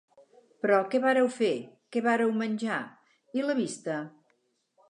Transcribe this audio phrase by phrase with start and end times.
[0.65, 1.51] Però què vareu fer?
[1.97, 2.81] Què vareu menjar?
[3.41, 4.01] I la vista?